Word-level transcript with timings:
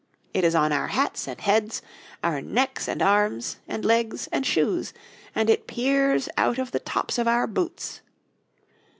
It 0.33 0.43
is 0.43 0.55
on 0.55 0.71
our 0.71 0.87
hats 0.87 1.27
and 1.27 1.39
heads, 1.39 1.83
and 2.23 2.53
necks 2.53 2.87
and 2.87 3.03
arms, 3.03 3.57
and 3.67 3.85
legs 3.85 4.25
and 4.31 4.43
shoes, 4.43 4.93
and 5.35 5.47
it 5.47 5.67
peers 5.67 6.27
out 6.37 6.57
of 6.57 6.71
the 6.71 6.79
tops 6.79 7.19
of 7.19 7.27
our 7.27 7.45
boots. 7.45 8.01